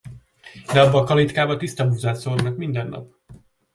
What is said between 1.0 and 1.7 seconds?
kalitkába